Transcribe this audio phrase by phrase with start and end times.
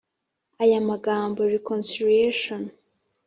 [0.63, 2.61] Aya magambo R conciliation